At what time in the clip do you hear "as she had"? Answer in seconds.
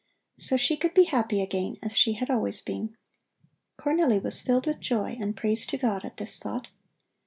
1.83-2.31